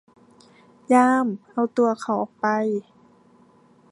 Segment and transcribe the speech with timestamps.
[0.93, 2.45] ยาม เอาตัวเขาออกไป!